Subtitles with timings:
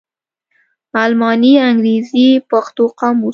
[1.03, 3.29] الماني _انګرېزي_ پښتو قاموس